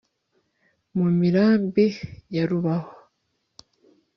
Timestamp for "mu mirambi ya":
0.97-2.43